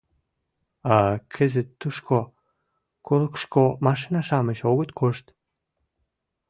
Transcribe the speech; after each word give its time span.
—А 0.95 0.95
кызыт 1.33 1.69
тушко, 1.79 2.19
курыкышко, 3.05 3.63
машина-шамыч 3.85 4.59
огыт 4.71 4.91
кошт. 4.99 5.25